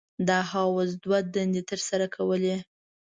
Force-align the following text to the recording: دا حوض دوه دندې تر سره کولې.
دا 0.27 0.39
حوض 0.51 0.89
دوه 1.03 1.19
دندې 1.35 1.61
تر 1.69 1.79
سره 1.89 2.05
کولې. 2.15 2.57